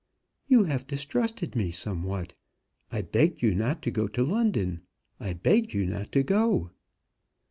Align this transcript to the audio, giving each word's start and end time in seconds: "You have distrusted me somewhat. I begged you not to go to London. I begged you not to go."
"You 0.47 0.63
have 0.63 0.87
distrusted 0.87 1.55
me 1.55 1.69
somewhat. 1.69 2.33
I 2.91 3.03
begged 3.03 3.43
you 3.43 3.53
not 3.53 3.83
to 3.83 3.91
go 3.91 4.07
to 4.07 4.23
London. 4.23 4.81
I 5.19 5.33
begged 5.33 5.75
you 5.75 5.85
not 5.85 6.11
to 6.13 6.23
go." 6.23 6.71